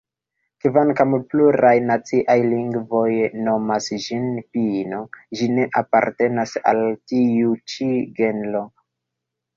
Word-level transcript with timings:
Kvankam 0.63 1.11
pluraj 1.33 1.73
naciaj 1.89 2.37
lingvoj 2.53 3.13
nomas 3.49 3.89
ĝin 4.07 4.25
"pino", 4.57 5.03
ĝi 5.41 5.51
ne 5.59 5.69
apartenas 5.83 6.55
al 6.73 6.83
tiu 7.13 7.55
ĉi 7.75 7.91
genro. 8.23 8.65